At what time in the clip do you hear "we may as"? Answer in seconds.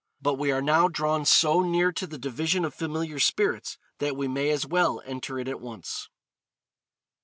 4.17-4.65